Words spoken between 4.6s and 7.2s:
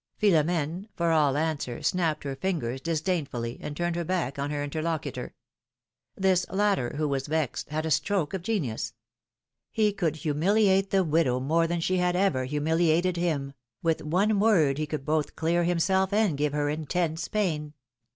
interlocutor. This 310 PHII.0M^:NE'S MARRIAGES. latter, who